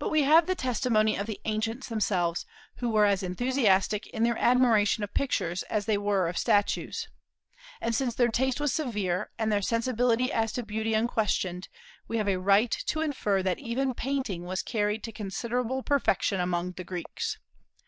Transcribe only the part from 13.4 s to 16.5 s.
that even painting was carried to considerable perfection